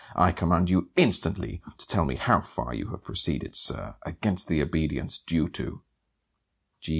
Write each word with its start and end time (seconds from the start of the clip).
I 0.15 0.31
command 0.31 0.71
you 0.71 0.89
instantly 0.95 1.61
to 1.77 1.85
tell 1.85 2.05
me 2.05 2.15
how 2.15 2.41
far 2.41 2.73
you 2.73 2.87
have 2.87 3.03
proceeded, 3.03 3.55
Sir, 3.55 3.97
against 4.03 4.47
the 4.47 4.59
obedience 4.59 5.19
due 5.19 5.47
to 5.49 5.83
G. 6.79 6.89